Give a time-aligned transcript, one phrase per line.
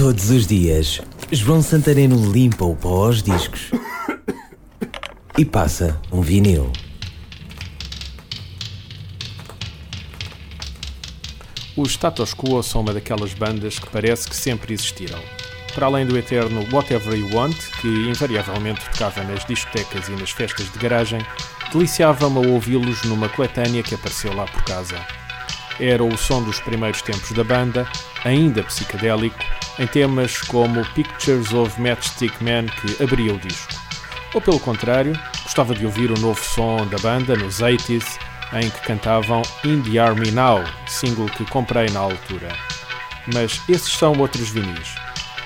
[0.00, 0.98] Todos os dias,
[1.30, 3.70] João Santareno limpa o pó aos discos
[5.36, 6.72] e passa um vinil.
[11.76, 15.20] Os Status Quo são uma daquelas bandas que parece que sempre existiram.
[15.74, 20.72] Para além do eterno Whatever You Want, que invariavelmente tocava nas discotecas e nas festas
[20.72, 21.20] de garagem,
[21.70, 24.96] deliciava-me a ouvi-los numa coletânea que apareceu lá por casa.
[25.80, 27.88] Era o som dos primeiros tempos da banda,
[28.24, 29.38] ainda psicadélico,
[29.78, 33.72] em temas como Pictures of Matchstick Man que abria o disco.
[34.34, 38.18] Ou pelo contrário, gostava de ouvir o novo som da banda nos 80s,
[38.52, 42.48] em que cantavam In the Army Now, single que comprei na altura.
[43.32, 44.94] Mas esses são outros vinis.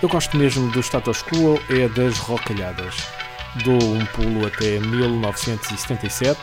[0.03, 2.97] Eu gosto mesmo do status quo é das rocalhadas.
[3.63, 6.41] Dou um pulo até 1977.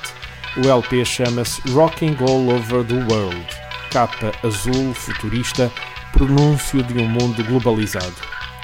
[0.57, 3.70] O LP chama-se Rocking All Over the World.
[3.91, 5.69] Capa azul, futurista,
[6.13, 8.15] pronúncio de um mundo globalizado.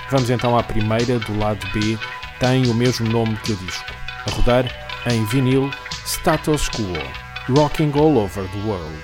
[0.09, 1.98] Vamos então à primeira, do lado B,
[2.40, 3.86] tem o mesmo nome que o disco.
[4.25, 4.66] A rodar
[5.06, 5.69] em vinil
[6.06, 6.94] Status Quo.
[7.50, 9.03] Rocking All Over the World.